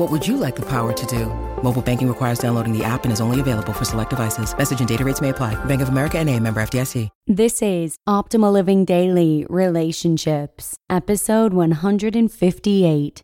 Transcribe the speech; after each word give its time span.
What 0.00 0.10
would 0.10 0.26
you 0.26 0.38
like 0.38 0.56
the 0.56 0.62
power 0.62 0.94
to 0.94 1.06
do? 1.06 1.26
Mobile 1.62 1.82
banking 1.82 2.08
requires 2.08 2.38
downloading 2.38 2.72
the 2.72 2.82
app 2.82 3.04
and 3.04 3.12
is 3.12 3.20
only 3.20 3.38
available 3.38 3.74
for 3.74 3.84
select 3.84 4.08
devices. 4.08 4.56
Message 4.56 4.78
and 4.78 4.88
data 4.88 5.04
rates 5.04 5.20
may 5.20 5.28
apply. 5.28 5.62
Bank 5.66 5.82
of 5.82 5.90
America 5.90 6.18
and 6.18 6.30
a 6.30 6.40
member 6.40 6.62
FDIC. 6.62 7.10
This 7.26 7.60
is 7.60 7.96
Optimal 8.08 8.50
Living 8.50 8.86
Daily 8.86 9.44
Relationships, 9.50 10.74
episode 10.88 11.52
158 11.52 13.22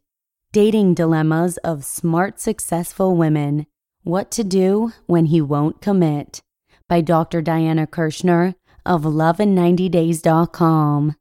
Dating 0.53 0.93
Dilemmas 0.93 1.57
of 1.65 1.83
Smart 1.83 2.41
Successful 2.41 3.17
Women 3.17 3.65
What 4.03 4.31
to 4.33 4.45
Do 4.45 4.93
When 5.07 5.25
He 5.27 5.41
Won't 5.41 5.81
Commit 5.81 6.43
by 6.91 7.01
Dr. 7.01 7.41
Diana 7.41 7.87
Kirschner 7.87 8.55
of 8.85 9.05
lovein90days.com. 9.05 11.17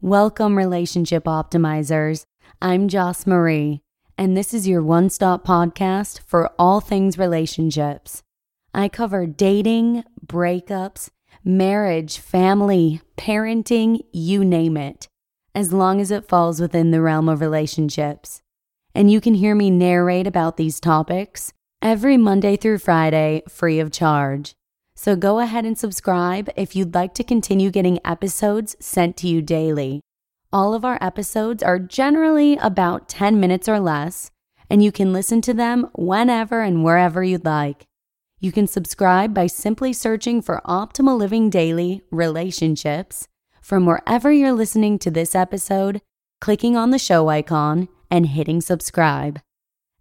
Welcome, 0.00 0.56
relationship 0.56 1.24
optimizers. 1.24 2.24
I'm 2.62 2.88
Joss 2.88 3.26
Marie 3.26 3.82
and 4.18 4.36
this 4.36 4.54
is 4.54 4.66
your 4.66 4.82
one 4.82 5.10
stop 5.10 5.46
podcast 5.46 6.20
for 6.20 6.50
all 6.58 6.80
things 6.80 7.18
relationships. 7.18 8.22
I 8.72 8.88
cover 8.88 9.26
dating, 9.26 10.04
breakups, 10.24 11.10
marriage, 11.44 12.18
family, 12.18 13.00
parenting, 13.16 14.00
you 14.12 14.44
name 14.44 14.76
it, 14.76 15.08
as 15.54 15.72
long 15.72 16.00
as 16.00 16.10
it 16.10 16.28
falls 16.28 16.60
within 16.60 16.90
the 16.90 17.00
realm 17.00 17.28
of 17.28 17.40
relationships. 17.40 18.42
And 18.94 19.10
you 19.10 19.20
can 19.20 19.34
hear 19.34 19.54
me 19.54 19.70
narrate 19.70 20.26
about 20.26 20.56
these 20.56 20.80
topics 20.80 21.52
every 21.82 22.16
Monday 22.16 22.56
through 22.56 22.78
Friday 22.78 23.42
free 23.48 23.78
of 23.78 23.92
charge. 23.92 24.54
So 24.94 25.14
go 25.14 25.40
ahead 25.40 25.66
and 25.66 25.78
subscribe 25.78 26.48
if 26.56 26.74
you'd 26.74 26.94
like 26.94 27.12
to 27.14 27.24
continue 27.24 27.70
getting 27.70 28.00
episodes 28.04 28.76
sent 28.80 29.18
to 29.18 29.28
you 29.28 29.42
daily. 29.42 30.00
All 30.52 30.74
of 30.74 30.84
our 30.84 30.98
episodes 31.00 31.62
are 31.62 31.78
generally 31.78 32.56
about 32.56 33.08
10 33.08 33.40
minutes 33.40 33.68
or 33.68 33.80
less, 33.80 34.30
and 34.70 34.82
you 34.82 34.92
can 34.92 35.12
listen 35.12 35.40
to 35.42 35.52
them 35.54 35.90
whenever 35.94 36.60
and 36.60 36.84
wherever 36.84 37.22
you'd 37.24 37.44
like. 37.44 37.86
You 38.38 38.52
can 38.52 38.66
subscribe 38.66 39.34
by 39.34 39.48
simply 39.48 39.92
searching 39.92 40.40
for 40.40 40.60
Optimal 40.64 41.18
Living 41.18 41.50
Daily 41.50 42.02
Relationships 42.10 43.26
from 43.60 43.86
wherever 43.86 44.30
you're 44.30 44.52
listening 44.52 44.98
to 45.00 45.10
this 45.10 45.34
episode, 45.34 46.00
clicking 46.40 46.76
on 46.76 46.90
the 46.90 46.98
show 46.98 47.28
icon, 47.28 47.88
and 48.10 48.26
hitting 48.26 48.60
subscribe. 48.60 49.40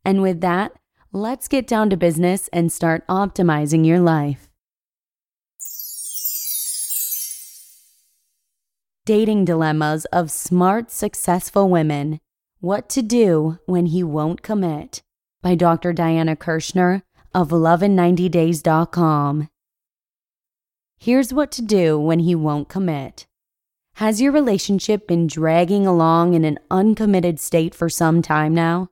And 0.03 0.21
with 0.21 0.41
that, 0.41 0.73
let's 1.11 1.47
get 1.47 1.65
down 1.65 1.89
to 1.89 1.97
business 1.97 2.49
and 2.53 2.71
start 2.71 3.07
optimizing 3.07 3.85
your 3.85 3.99
life. 3.99 4.49
Dating 9.05 9.45
Dilemmas 9.45 10.05
of 10.05 10.31
Smart, 10.31 10.89
Successful 10.89 11.69
Women 11.69 12.19
What 12.59 12.89
to 12.89 13.03
Do 13.03 13.59
When 13.67 13.85
He 13.85 14.01
Won't 14.03 14.41
Commit 14.41 15.03
by 15.43 15.53
Dr. 15.53 15.93
Diana 15.93 16.35
Kirschner 16.35 17.03
of 17.31 17.49
lovein90days.com. 17.49 19.47
Here's 20.97 21.31
what 21.31 21.51
to 21.51 21.61
do 21.61 21.99
when 21.99 22.17
he 22.17 22.33
won't 22.33 22.67
commit. 22.67 23.27
Has 23.97 24.21
your 24.21 24.31
relationship 24.31 25.07
been 25.07 25.27
dragging 25.27 25.85
along 25.85 26.33
in 26.33 26.43
an 26.43 26.57
uncommitted 26.71 27.39
state 27.39 27.75
for 27.75 27.89
some 27.89 28.23
time 28.23 28.55
now? 28.55 28.89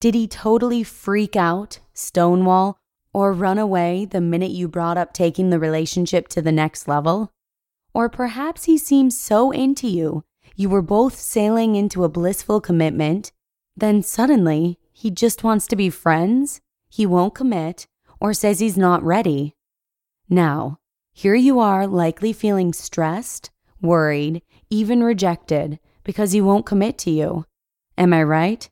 Did 0.00 0.16
he 0.16 0.26
totally 0.26 0.82
freak 0.82 1.36
out, 1.36 1.78
stonewall, 1.92 2.76
or 3.12 3.32
run 3.32 3.58
away 3.58 4.04
the 4.04 4.20
minute 4.20 4.50
you 4.50 4.66
brought 4.66 4.98
up 4.98 5.12
taking 5.12 5.50
the 5.50 5.60
relationship 5.60 6.26
to 6.28 6.42
the 6.42 6.50
next 6.50 6.88
level? 6.88 7.30
Or 7.94 8.08
perhaps 8.08 8.64
he 8.64 8.76
seems 8.76 9.18
so 9.18 9.52
into 9.52 9.86
you, 9.86 10.24
you 10.56 10.68
were 10.68 10.82
both 10.82 11.18
sailing 11.18 11.76
into 11.76 12.04
a 12.04 12.08
blissful 12.08 12.60
commitment, 12.60 13.32
then 13.76 14.02
suddenly 14.02 14.78
he 14.92 15.10
just 15.10 15.44
wants 15.44 15.66
to 15.68 15.76
be 15.76 15.90
friends, 15.90 16.60
he 16.88 17.06
won't 17.06 17.34
commit, 17.34 17.86
or 18.20 18.34
says 18.34 18.60
he's 18.60 18.76
not 18.76 19.02
ready. 19.02 19.54
Now, 20.28 20.78
here 21.12 21.34
you 21.34 21.60
are 21.60 21.86
likely 21.86 22.32
feeling 22.32 22.72
stressed, 22.72 23.50
worried, 23.80 24.42
even 24.70 25.02
rejected 25.02 25.78
because 26.02 26.32
he 26.32 26.40
won't 26.40 26.66
commit 26.66 26.98
to 26.98 27.10
you. 27.10 27.44
Am 27.96 28.12
I 28.12 28.22
right? 28.22 28.68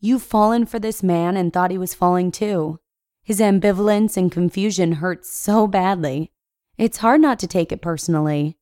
You've 0.00 0.22
fallen 0.22 0.66
for 0.66 0.78
this 0.78 1.02
man 1.02 1.36
and 1.36 1.52
thought 1.52 1.70
he 1.70 1.78
was 1.78 1.94
falling 1.94 2.30
too. 2.30 2.78
His 3.22 3.40
ambivalence 3.40 4.16
and 4.16 4.30
confusion 4.30 4.92
hurt 4.94 5.24
so 5.24 5.66
badly. 5.66 6.32
It's 6.78 6.98
hard 6.98 7.20
not 7.20 7.38
to 7.40 7.46
take 7.46 7.70
it 7.70 7.82
personally. 7.82 8.56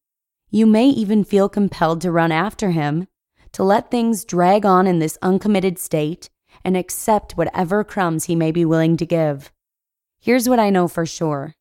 You 0.51 0.67
may 0.67 0.89
even 0.89 1.23
feel 1.25 1.49
compelled 1.49 2.01
to 2.01 2.11
run 2.11 2.33
after 2.33 2.71
him, 2.73 3.07
to 3.53 3.63
let 3.63 3.91
things 3.91 4.25
drag 4.25 4.67
on 4.67 4.87
in 4.87 4.99
this 4.99 5.19
uncommitted 5.23 5.79
state 5.79 6.29
and 6.65 6.77
accept 6.77 7.37
whatever 7.37 7.85
crumbs 7.85 8.25
he 8.25 8.35
may 8.35 8.51
be 8.51 8.65
willing 8.65 8.97
to 8.97 9.07
give. 9.07 9.53
Here's 10.19 10.49
what 10.49 10.59
I 10.59 10.71
know 10.71 10.89
for 10.89 11.07
sure 11.07 11.55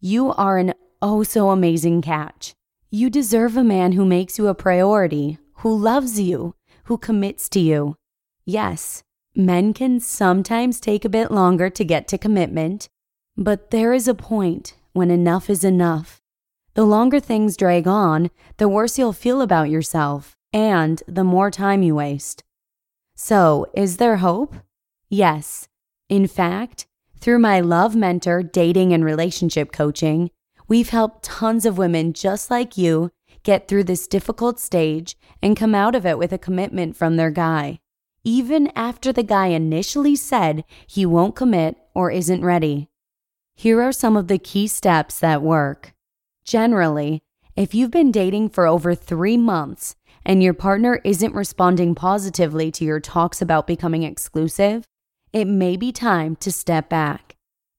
you 0.00 0.32
are 0.32 0.56
an 0.56 0.74
oh 1.02 1.22
so 1.22 1.50
amazing 1.50 2.00
catch. 2.02 2.54
You 2.90 3.10
deserve 3.10 3.56
a 3.56 3.62
man 3.62 3.92
who 3.92 4.04
makes 4.04 4.38
you 4.38 4.48
a 4.48 4.54
priority, 4.54 5.38
who 5.56 5.76
loves 5.76 6.18
you, 6.18 6.54
who 6.84 6.96
commits 6.96 7.48
to 7.50 7.60
you. 7.60 7.96
Yes, 8.44 9.02
men 9.36 9.74
can 9.74 10.00
sometimes 10.00 10.80
take 10.80 11.04
a 11.04 11.10
bit 11.10 11.30
longer 11.30 11.70
to 11.70 11.84
get 11.84 12.08
to 12.08 12.18
commitment, 12.18 12.88
but 13.36 13.70
there 13.70 13.92
is 13.92 14.08
a 14.08 14.14
point 14.14 14.74
when 14.92 15.10
enough 15.10 15.48
is 15.48 15.64
enough. 15.64 16.20
The 16.74 16.84
longer 16.84 17.20
things 17.20 17.56
drag 17.56 17.86
on, 17.86 18.30
the 18.56 18.68
worse 18.68 18.98
you'll 18.98 19.12
feel 19.12 19.40
about 19.40 19.70
yourself 19.70 20.36
and 20.52 21.02
the 21.06 21.24
more 21.24 21.50
time 21.50 21.82
you 21.82 21.94
waste. 21.94 22.44
So, 23.14 23.66
is 23.74 23.98
there 23.98 24.16
hope? 24.16 24.54
Yes. 25.08 25.68
In 26.08 26.26
fact, 26.26 26.86
through 27.20 27.38
my 27.38 27.60
Love 27.60 27.94
Mentor 27.94 28.42
dating 28.42 28.92
and 28.92 29.04
relationship 29.04 29.72
coaching, 29.72 30.30
we've 30.68 30.90
helped 30.90 31.24
tons 31.24 31.66
of 31.66 31.78
women 31.78 32.12
just 32.12 32.50
like 32.50 32.76
you 32.76 33.10
get 33.42 33.68
through 33.68 33.84
this 33.84 34.06
difficult 34.06 34.58
stage 34.58 35.16
and 35.42 35.56
come 35.56 35.74
out 35.74 35.94
of 35.94 36.06
it 36.06 36.18
with 36.18 36.32
a 36.32 36.38
commitment 36.38 36.96
from 36.96 37.16
their 37.16 37.30
guy, 37.30 37.80
even 38.24 38.70
after 38.76 39.12
the 39.12 39.22
guy 39.22 39.48
initially 39.48 40.16
said 40.16 40.64
he 40.86 41.06
won't 41.06 41.36
commit 41.36 41.76
or 41.94 42.10
isn't 42.10 42.44
ready. 42.44 42.89
Here 43.60 43.82
are 43.82 43.92
some 43.92 44.16
of 44.16 44.28
the 44.28 44.38
key 44.38 44.66
steps 44.68 45.18
that 45.18 45.42
work. 45.42 45.92
Generally, 46.46 47.20
if 47.56 47.74
you've 47.74 47.90
been 47.90 48.10
dating 48.10 48.48
for 48.48 48.66
over 48.66 48.94
three 48.94 49.36
months 49.36 49.96
and 50.24 50.42
your 50.42 50.54
partner 50.54 50.98
isn't 51.04 51.34
responding 51.34 51.94
positively 51.94 52.70
to 52.70 52.86
your 52.86 53.00
talks 53.00 53.42
about 53.42 53.66
becoming 53.66 54.02
exclusive, 54.02 54.86
it 55.34 55.44
may 55.44 55.76
be 55.76 55.92
time 55.92 56.36
to 56.36 56.50
step 56.50 56.88
back. 56.88 57.36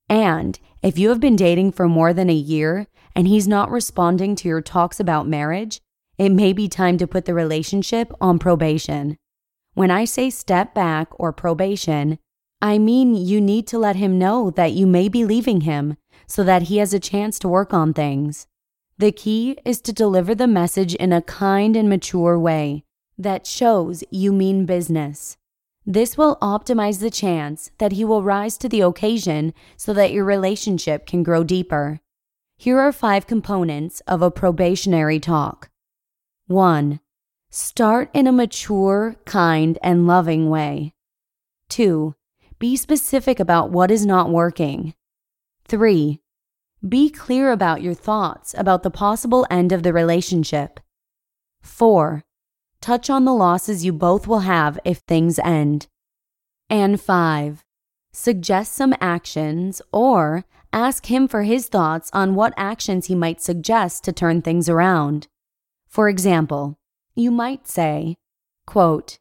And 0.07 0.59
if 0.83 0.99
you 0.99 1.09
have 1.09 1.19
been 1.19 1.35
dating 1.35 1.71
for 1.71 1.87
more 1.87 2.13
than 2.13 2.29
a 2.29 2.43
year 2.53 2.85
and 3.15 3.27
he's 3.27 3.47
not 3.47 3.71
responding 3.71 4.35
to 4.35 4.47
your 4.47 4.61
talks 4.61 4.99
about 4.99 5.27
marriage, 5.27 5.81
it 6.19 6.29
may 6.29 6.53
be 6.53 6.67
time 6.67 6.99
to 6.99 7.07
put 7.07 7.25
the 7.25 7.33
relationship 7.33 8.11
on 8.21 8.37
probation. 8.37 9.17
When 9.73 9.89
I 9.89 10.05
say 10.05 10.29
step 10.29 10.75
back 10.75 11.07
or 11.19 11.33
probation, 11.33 12.19
I 12.61 12.77
mean, 12.77 13.15
you 13.15 13.41
need 13.41 13.65
to 13.67 13.79
let 13.79 13.95
him 13.95 14.19
know 14.19 14.51
that 14.51 14.73
you 14.73 14.85
may 14.85 15.09
be 15.09 15.25
leaving 15.25 15.61
him 15.61 15.97
so 16.27 16.43
that 16.43 16.63
he 16.63 16.77
has 16.77 16.93
a 16.93 16.99
chance 16.99 17.39
to 17.39 17.47
work 17.47 17.73
on 17.73 17.93
things. 17.93 18.45
The 18.99 19.11
key 19.11 19.57
is 19.65 19.81
to 19.81 19.91
deliver 19.91 20.35
the 20.35 20.47
message 20.47 20.93
in 20.93 21.11
a 21.11 21.23
kind 21.23 21.75
and 21.75 21.89
mature 21.89 22.37
way 22.37 22.83
that 23.17 23.47
shows 23.47 24.03
you 24.11 24.31
mean 24.31 24.65
business. 24.65 25.37
This 25.85 26.17
will 26.17 26.37
optimize 26.37 26.99
the 26.99 27.09
chance 27.09 27.71
that 27.79 27.93
he 27.93 28.05
will 28.05 28.21
rise 28.21 28.57
to 28.59 28.69
the 28.69 28.81
occasion 28.81 29.55
so 29.75 29.93
that 29.93 30.11
your 30.11 30.23
relationship 30.23 31.07
can 31.07 31.23
grow 31.23 31.43
deeper. 31.43 31.99
Here 32.57 32.79
are 32.79 32.91
five 32.91 33.25
components 33.25 34.01
of 34.01 34.21
a 34.21 34.29
probationary 34.29 35.19
talk. 35.19 35.71
1. 36.45 36.99
Start 37.49 38.11
in 38.13 38.27
a 38.27 38.31
mature, 38.31 39.15
kind, 39.25 39.79
and 39.81 40.05
loving 40.05 40.49
way. 40.51 40.93
2. 41.69 42.13
Be 42.61 42.75
specific 42.75 43.39
about 43.39 43.71
what 43.71 43.89
is 43.89 44.05
not 44.05 44.29
working. 44.29 44.93
3. 45.67 46.19
Be 46.87 47.09
clear 47.09 47.51
about 47.51 47.81
your 47.81 47.95
thoughts 47.95 48.53
about 48.55 48.83
the 48.83 48.91
possible 48.91 49.47
end 49.49 49.71
of 49.71 49.81
the 49.81 49.91
relationship. 49.91 50.79
4. 51.63 52.23
Touch 52.79 53.09
on 53.09 53.25
the 53.25 53.33
losses 53.33 53.83
you 53.83 53.91
both 53.91 54.27
will 54.27 54.41
have 54.41 54.77
if 54.85 54.99
things 54.99 55.39
end. 55.39 55.87
And 56.69 57.01
5. 57.01 57.63
Suggest 58.13 58.73
some 58.73 58.93
actions 59.01 59.81
or 59.91 60.45
ask 60.71 61.07
him 61.07 61.27
for 61.27 61.41
his 61.41 61.67
thoughts 61.67 62.11
on 62.13 62.35
what 62.35 62.53
actions 62.57 63.07
he 63.07 63.15
might 63.15 63.41
suggest 63.41 64.03
to 64.03 64.11
turn 64.11 64.43
things 64.43 64.69
around. 64.69 65.27
For 65.87 66.07
example, 66.07 66.77
you 67.15 67.31
might 67.31 67.67
say, 67.67 68.17
quote, 68.67 69.17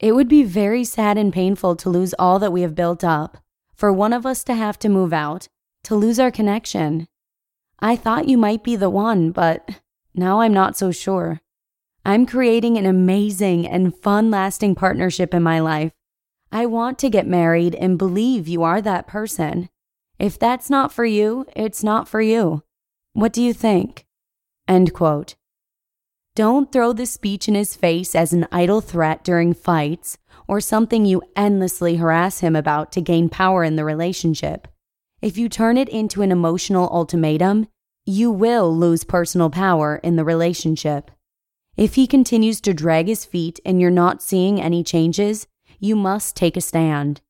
It 0.00 0.14
would 0.14 0.28
be 0.28 0.42
very 0.42 0.82
sad 0.82 1.18
and 1.18 1.30
painful 1.32 1.76
to 1.76 1.90
lose 1.90 2.14
all 2.18 2.38
that 2.38 2.52
we 2.52 2.62
have 2.62 2.74
built 2.74 3.04
up, 3.04 3.36
for 3.74 3.92
one 3.92 4.14
of 4.14 4.24
us 4.24 4.42
to 4.44 4.54
have 4.54 4.78
to 4.80 4.88
move 4.88 5.12
out, 5.12 5.48
to 5.84 5.94
lose 5.94 6.18
our 6.18 6.30
connection. 6.30 7.06
I 7.78 7.96
thought 7.96 8.28
you 8.28 8.38
might 8.38 8.64
be 8.64 8.76
the 8.76 8.90
one, 8.90 9.30
but 9.30 9.80
now 10.14 10.40
I'm 10.40 10.54
not 10.54 10.76
so 10.76 10.90
sure. 10.90 11.40
I'm 12.04 12.24
creating 12.24 12.78
an 12.78 12.86
amazing 12.86 13.68
and 13.68 13.94
fun 13.94 14.30
lasting 14.30 14.74
partnership 14.74 15.34
in 15.34 15.42
my 15.42 15.60
life. 15.60 15.92
I 16.50 16.64
want 16.64 16.98
to 17.00 17.10
get 17.10 17.26
married 17.26 17.74
and 17.74 17.98
believe 17.98 18.48
you 18.48 18.62
are 18.62 18.80
that 18.80 19.06
person. 19.06 19.68
If 20.18 20.38
that's 20.38 20.70
not 20.70 20.92
for 20.92 21.04
you, 21.04 21.46
it's 21.54 21.84
not 21.84 22.08
for 22.08 22.22
you. 22.22 22.62
What 23.12 23.34
do 23.34 23.42
you 23.42 23.52
think? 23.52 24.06
End 24.66 24.94
quote. 24.94 25.34
Don't 26.36 26.70
throw 26.70 26.92
the 26.92 27.06
speech 27.06 27.48
in 27.48 27.54
his 27.54 27.74
face 27.74 28.14
as 28.14 28.32
an 28.32 28.46
idle 28.52 28.80
threat 28.80 29.24
during 29.24 29.52
fights 29.52 30.16
or 30.46 30.60
something 30.60 31.04
you 31.04 31.22
endlessly 31.34 31.96
harass 31.96 32.40
him 32.40 32.54
about 32.54 32.92
to 32.92 33.00
gain 33.00 33.28
power 33.28 33.64
in 33.64 33.76
the 33.76 33.84
relationship. 33.84 34.68
If 35.20 35.36
you 35.36 35.48
turn 35.48 35.76
it 35.76 35.88
into 35.88 36.22
an 36.22 36.32
emotional 36.32 36.88
ultimatum, 36.90 37.68
you 38.06 38.30
will 38.30 38.74
lose 38.74 39.04
personal 39.04 39.50
power 39.50 40.00
in 40.02 40.16
the 40.16 40.24
relationship. 40.24 41.10
If 41.76 41.94
he 41.94 42.06
continues 42.06 42.60
to 42.62 42.74
drag 42.74 43.06
his 43.06 43.24
feet 43.24 43.60
and 43.64 43.80
you're 43.80 43.90
not 43.90 44.22
seeing 44.22 44.60
any 44.60 44.82
changes, 44.82 45.46
you 45.78 45.96
must 45.96 46.36
take 46.36 46.56
a 46.56 46.60
stand. 46.60 47.20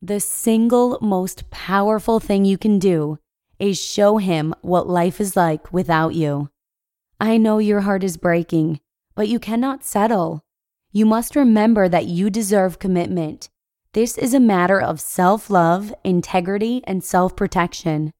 The 0.00 0.20
single 0.20 0.98
most 1.00 1.50
powerful 1.50 2.20
thing 2.20 2.44
you 2.44 2.58
can 2.58 2.78
do 2.78 3.18
is 3.58 3.80
show 3.80 4.18
him 4.18 4.54
what 4.62 4.88
life 4.88 5.20
is 5.20 5.36
like 5.36 5.72
without 5.72 6.14
you. 6.14 6.50
I 7.20 7.36
know 7.36 7.58
your 7.58 7.82
heart 7.82 8.02
is 8.04 8.16
breaking, 8.16 8.80
but 9.14 9.28
you 9.28 9.38
cannot 9.38 9.84
settle. 9.84 10.44
You 10.92 11.06
must 11.06 11.36
remember 11.36 11.88
that 11.88 12.06
you 12.06 12.30
deserve 12.30 12.78
commitment. 12.78 13.48
This 13.92 14.18
is 14.18 14.34
a 14.34 14.40
matter 14.40 14.80
of 14.80 15.00
self 15.00 15.50
love, 15.50 15.94
integrity, 16.02 16.82
and 16.86 17.02
self 17.04 17.36
protection. 17.36 18.12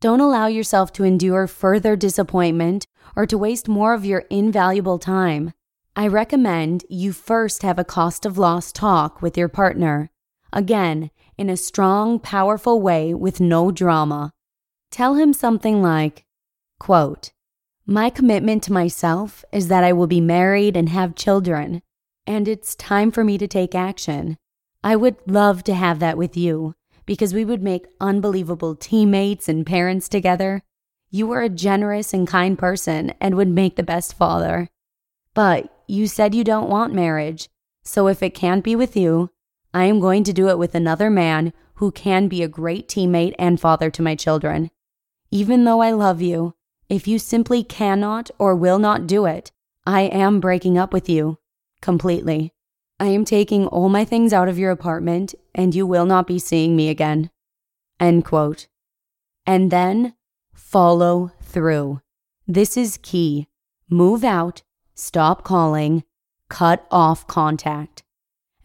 Don't 0.00 0.20
allow 0.20 0.46
yourself 0.46 0.92
to 0.92 1.04
endure 1.04 1.46
further 1.46 1.96
disappointment 1.96 2.86
or 3.16 3.26
to 3.26 3.38
waste 3.38 3.66
more 3.66 3.94
of 3.94 4.04
your 4.04 4.24
invaluable 4.30 4.98
time. 4.98 5.52
I 5.96 6.06
recommend 6.06 6.84
you 6.88 7.12
first 7.12 7.62
have 7.62 7.78
a 7.78 7.84
cost 7.84 8.26
of 8.26 8.38
loss 8.38 8.70
talk 8.70 9.22
with 9.22 9.36
your 9.36 9.48
partner. 9.48 10.10
Again, 10.52 11.10
in 11.38 11.48
a 11.48 11.56
strong, 11.56 12.18
powerful 12.18 12.80
way 12.80 13.14
with 13.14 13.40
no 13.40 13.70
drama. 13.70 14.32
Tell 14.90 15.14
him 15.14 15.32
something 15.32 15.82
like, 15.82 16.24
quote, 16.78 17.32
My 17.88 18.10
commitment 18.10 18.64
to 18.64 18.72
myself 18.72 19.44
is 19.52 19.68
that 19.68 19.84
I 19.84 19.92
will 19.92 20.08
be 20.08 20.20
married 20.20 20.76
and 20.76 20.88
have 20.88 21.14
children, 21.14 21.82
and 22.26 22.48
it's 22.48 22.74
time 22.74 23.12
for 23.12 23.22
me 23.22 23.38
to 23.38 23.46
take 23.46 23.76
action. 23.76 24.38
I 24.82 24.96
would 24.96 25.14
love 25.24 25.62
to 25.64 25.74
have 25.74 26.00
that 26.00 26.18
with 26.18 26.36
you 26.36 26.74
because 27.06 27.32
we 27.32 27.44
would 27.44 27.62
make 27.62 27.86
unbelievable 28.00 28.74
teammates 28.74 29.48
and 29.48 29.64
parents 29.64 30.08
together. 30.08 30.62
You 31.10 31.30
are 31.30 31.42
a 31.42 31.48
generous 31.48 32.12
and 32.12 32.26
kind 32.26 32.58
person 32.58 33.14
and 33.20 33.36
would 33.36 33.46
make 33.46 33.76
the 33.76 33.84
best 33.84 34.14
father. 34.14 34.68
But 35.32 35.72
you 35.86 36.08
said 36.08 36.34
you 36.34 36.42
don't 36.42 36.68
want 36.68 36.92
marriage, 36.92 37.48
so 37.84 38.08
if 38.08 38.20
it 38.20 38.34
can't 38.34 38.64
be 38.64 38.74
with 38.74 38.96
you, 38.96 39.30
I 39.72 39.84
am 39.84 40.00
going 40.00 40.24
to 40.24 40.32
do 40.32 40.48
it 40.48 40.58
with 40.58 40.74
another 40.74 41.08
man 41.08 41.52
who 41.74 41.92
can 41.92 42.26
be 42.26 42.42
a 42.42 42.48
great 42.48 42.88
teammate 42.88 43.36
and 43.38 43.60
father 43.60 43.90
to 43.90 44.02
my 44.02 44.16
children. 44.16 44.72
Even 45.30 45.62
though 45.62 45.82
I 45.82 45.92
love 45.92 46.20
you, 46.20 46.54
if 46.88 47.08
you 47.08 47.18
simply 47.18 47.62
cannot 47.64 48.30
or 48.38 48.54
will 48.54 48.78
not 48.78 49.06
do 49.06 49.26
it, 49.26 49.52
I 49.86 50.02
am 50.02 50.40
breaking 50.40 50.78
up 50.78 50.92
with 50.92 51.08
you 51.08 51.38
completely. 51.80 52.52
I 52.98 53.06
am 53.06 53.24
taking 53.24 53.66
all 53.66 53.88
my 53.88 54.04
things 54.04 54.32
out 54.32 54.48
of 54.48 54.58
your 54.58 54.70
apartment 54.70 55.34
and 55.54 55.74
you 55.74 55.86
will 55.86 56.06
not 56.06 56.26
be 56.26 56.38
seeing 56.38 56.74
me 56.74 56.88
again. 56.88 57.30
End 58.00 58.24
quote. 58.24 58.68
And 59.46 59.70
then 59.70 60.14
follow 60.54 61.32
through. 61.42 62.00
This 62.46 62.76
is 62.76 62.98
key. 63.02 63.48
Move 63.88 64.24
out, 64.24 64.62
stop 64.94 65.44
calling, 65.44 66.04
cut 66.48 66.86
off 66.90 67.26
contact 67.26 68.02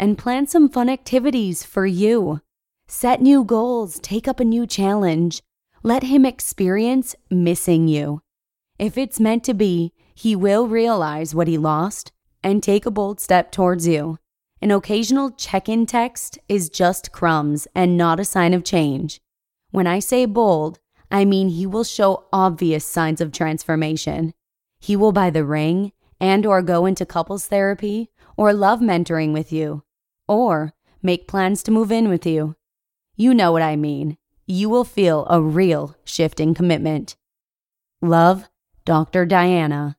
and 0.01 0.17
plan 0.17 0.47
some 0.47 0.67
fun 0.67 0.89
activities 0.89 1.63
for 1.63 1.85
you. 1.85 2.41
Set 2.87 3.21
new 3.21 3.43
goals, 3.43 3.99
take 3.99 4.27
up 4.27 4.39
a 4.39 4.43
new 4.43 4.65
challenge. 4.65 5.43
Let 5.83 6.03
him 6.03 6.25
experience 6.25 7.15
missing 7.31 7.87
you. 7.87 8.21
If 8.77 8.99
it's 8.99 9.19
meant 9.19 9.43
to 9.45 9.55
be, 9.55 9.93
he 10.13 10.35
will 10.35 10.67
realize 10.67 11.33
what 11.33 11.47
he 11.47 11.57
lost 11.57 12.11
and 12.43 12.61
take 12.61 12.85
a 12.85 12.91
bold 12.91 13.19
step 13.19 13.51
towards 13.51 13.87
you. 13.87 14.19
An 14.61 14.69
occasional 14.69 15.31
check 15.31 15.67
in 15.67 15.87
text 15.87 16.37
is 16.47 16.69
just 16.69 17.11
crumbs 17.11 17.67
and 17.73 17.97
not 17.97 18.19
a 18.19 18.25
sign 18.25 18.53
of 18.53 18.63
change. 18.63 19.21
When 19.71 19.87
I 19.87 19.97
say 19.97 20.27
bold, 20.27 20.79
I 21.09 21.25
mean 21.25 21.49
he 21.49 21.65
will 21.65 21.83
show 21.83 22.25
obvious 22.31 22.85
signs 22.85 23.19
of 23.19 23.31
transformation. 23.31 24.35
He 24.79 24.95
will 24.95 25.11
buy 25.11 25.31
the 25.31 25.45
ring 25.45 25.93
and 26.19 26.45
or 26.45 26.61
go 26.61 26.85
into 26.85 27.07
couples 27.07 27.47
therapy 27.47 28.11
or 28.37 28.53
love 28.53 28.81
mentoring 28.81 29.33
with 29.33 29.51
you 29.51 29.83
or 30.27 30.73
make 31.01 31.27
plans 31.27 31.63
to 31.63 31.71
move 31.71 31.91
in 31.91 32.07
with 32.07 32.27
you. 32.27 32.55
You 33.15 33.33
know 33.33 33.51
what 33.51 33.63
I 33.63 33.75
mean. 33.75 34.17
You 34.51 34.67
will 34.69 34.83
feel 34.83 35.25
a 35.29 35.41
real 35.41 35.95
shift 36.03 36.41
in 36.41 36.53
commitment. 36.53 37.15
Love, 38.01 38.49
Dr. 38.83 39.25
Diana. 39.25 39.95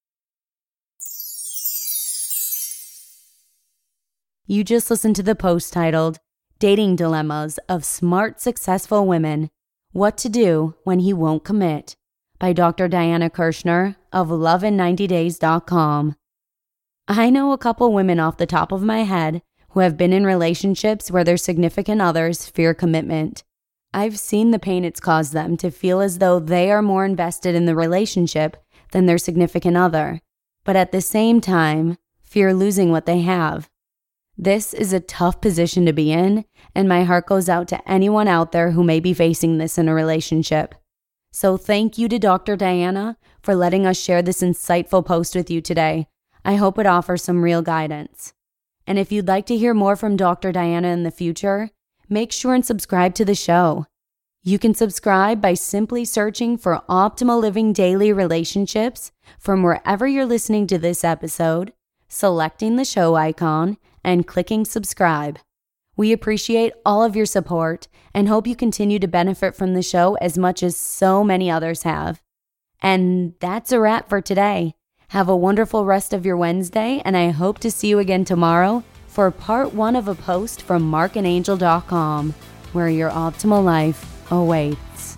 You 4.47 4.63
just 4.63 4.91
listened 4.91 5.17
to 5.17 5.23
the 5.23 5.35
post 5.35 5.73
titled 5.73 6.19
Dating 6.59 6.97
Dilemmas 6.97 7.59
of 7.67 7.83
Smart, 7.83 8.43
Successful 8.43 9.07
Women 9.07 9.49
What 9.93 10.19
to 10.19 10.29
Do 10.29 10.75
When 10.85 10.99
He 10.99 11.15
Won't 11.15 11.45
Commit 11.45 11.97
by 12.39 12.53
Dr. 12.53 12.89
Diana 12.89 13.31
Kirschner 13.31 13.97
of 14.13 14.29
lovein90days.com. 14.29 16.17
I 17.09 17.31
know 17.31 17.53
a 17.53 17.59
couple 17.59 17.91
women 17.91 18.21
off 18.21 18.37
the 18.37 18.45
top 18.45 18.71
of 18.71 18.83
my 18.83 19.05
head 19.05 19.41
who 19.71 19.81
have 19.81 19.97
been 19.97 20.13
in 20.13 20.27
relationships 20.27 21.11
where 21.11 21.25
their 21.25 21.39
significant 21.39 22.03
others 22.03 22.51
fear 22.51 22.75
commitment. 22.75 23.45
I've 23.95 24.19
seen 24.19 24.51
the 24.51 24.59
pain 24.59 24.85
it's 24.85 25.01
caused 25.01 25.33
them 25.33 25.57
to 25.59 25.71
feel 25.71 26.01
as 26.01 26.19
though 26.19 26.39
they 26.39 26.71
are 26.71 26.83
more 26.83 27.05
invested 27.05 27.55
in 27.55 27.67
the 27.67 27.75
relationship 27.75 28.57
than 28.93 29.07
their 29.07 29.19
significant 29.19 29.77
other, 29.77 30.21
but 30.65 30.77
at 30.77 30.93
the 30.93 31.01
same 31.01 31.41
time, 31.41 31.99
fear 32.23 32.55
losing 32.55 32.91
what 32.91 33.05
they 33.05 33.21
have. 33.21 33.69
This 34.39 34.73
is 34.73 34.95
a 34.95 35.01
tough 35.01 35.43
position 35.43 35.85
to 35.85 35.93
be 35.93 36.11
in, 36.11 36.47
and 36.75 36.89
my 36.89 37.05
heart 37.05 37.27
goes 37.27 37.51
out 37.51 37.69
to 37.69 37.91
anyone 37.91 38.29
out 38.29 38.53
there 38.53 38.71
who 38.71 38.83
may 38.83 38.99
be 38.99 39.13
facing 39.13 39.59
this 39.59 39.77
in 39.77 39.89
a 39.89 39.95
relationship. 39.95 40.75
So, 41.31 41.57
thank 41.59 41.99
you 41.99 42.09
to 42.09 42.19
Dr. 42.19 42.57
Diana 42.57 43.19
for 43.43 43.55
letting 43.55 43.87
us 43.87 44.01
share 44.01 44.23
this 44.23 44.43
insightful 44.43 45.05
post 45.05 45.35
with 45.35 45.51
you 45.51 45.61
today. 45.61 46.07
I 46.45 46.57
hope 46.57 46.79
it 46.79 46.87
offers 46.87 47.23
some 47.23 47.43
real 47.43 47.63
guidance. 47.63 48.33
And 48.87 48.99
if 48.99 49.13
you'd 49.13 49.29
like 49.29 49.47
to 49.47 49.57
hear 49.57 49.75
more 49.75 49.97
from 49.97 50.17
Dr. 50.17 50.51
Diana 50.51 50.89
in 50.89 51.03
the 51.03 51.11
future, 51.11 51.71
make 52.13 52.33
sure 52.33 52.55
and 52.55 52.65
subscribe 52.65 53.15
to 53.15 53.25
the 53.25 53.35
show. 53.35 53.87
You 54.45 54.59
can 54.59 54.75
subscribe 54.75 55.41
by 55.41 55.55
simply 55.55 56.05
searching 56.05 56.59
for 56.59 56.83
Optimal 56.89 57.41
Living 57.41 57.73
Daily 57.73 58.13
Relationships 58.13 59.13
from 59.39 59.63
wherever 59.63 60.07
you're 60.07 60.27
listening 60.27 60.67
to 60.67 60.79
this 60.79 61.05
episode, 61.05 61.73
selecting 62.09 62.77
the 62.77 62.85
show 62.85 63.15
icon, 63.15 63.79
and 64.03 64.27
clicking 64.27 64.65
subscribe. 64.65 65.39
We 65.97 66.13
appreciate 66.13 66.73
all 66.85 67.05
of 67.05 67.15
your 67.15 67.27
support 67.27 67.87
and 68.13 68.29
hope 68.29 68.47
you 68.47 68.57
continue 68.57 68.99
to 68.99 69.07
benefit 69.07 69.55
from 69.55 69.75
the 69.75 69.83
show 69.83 70.15
as 70.17 70.37
much 70.37 70.63
as 70.63 70.77
so 70.77 71.23
many 71.23 71.51
others 71.51 71.85
have. 71.85 72.21
And 72.81 73.35
that's 73.39 73.71
a 73.71 73.79
wrap 73.79 74.09
for 74.09 74.21
today. 74.21 74.75
Have 75.11 75.29
a 75.29 75.37
wonderful 75.37 75.85
rest 75.85 76.13
of 76.13 76.27
your 76.27 76.37
Wednesday, 76.37 77.01
and 77.05 77.17
I 77.17 77.31
hope 77.31 77.59
to 77.61 77.71
see 77.71 77.89
you 77.89 77.99
again 77.99 78.25
tomorrow 78.25 78.83
for 79.13 79.31
part 79.31 79.75
one 79.75 79.95
of 79.95 80.09
a 80.09 80.15
post 80.15 80.63
from 80.63 80.91
markandangel.com 80.91 82.35
where 82.73 82.89
your 82.89 83.11
optimal 83.11 83.63
life 83.63 84.33
awaits. 84.33 85.17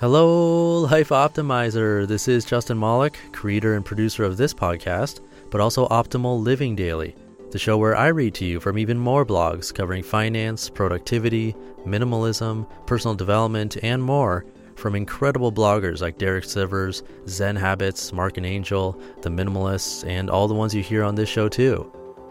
Hello, 0.00 0.80
Life 0.80 1.10
Optimizer. 1.10 2.08
This 2.08 2.26
is 2.26 2.44
Justin 2.44 2.80
Malik, 2.80 3.16
creator 3.30 3.74
and 3.74 3.84
producer 3.84 4.24
of 4.24 4.36
this 4.36 4.52
podcast, 4.52 5.20
but 5.50 5.60
also 5.60 5.86
Optimal 5.86 6.42
Living 6.42 6.74
Daily, 6.74 7.14
the 7.52 7.58
show 7.60 7.78
where 7.78 7.94
I 7.94 8.08
read 8.08 8.34
to 8.36 8.44
you 8.44 8.58
from 8.58 8.76
even 8.76 8.98
more 8.98 9.24
blogs 9.24 9.72
covering 9.72 10.02
finance, 10.02 10.68
productivity, 10.68 11.54
minimalism, 11.86 12.66
personal 12.86 13.14
development, 13.14 13.76
and 13.84 14.02
more 14.02 14.44
from 14.74 14.96
incredible 14.96 15.52
bloggers 15.52 16.00
like 16.00 16.18
Derek 16.18 16.44
Sivers, 16.44 17.02
Zen 17.28 17.54
Habits, 17.54 18.12
Mark 18.12 18.36
and 18.38 18.46
Angel, 18.46 19.00
The 19.20 19.28
Minimalists, 19.28 20.04
and 20.08 20.28
all 20.28 20.48
the 20.48 20.54
ones 20.54 20.74
you 20.74 20.82
hear 20.82 21.04
on 21.04 21.14
this 21.14 21.28
show 21.28 21.48
too. 21.48 21.92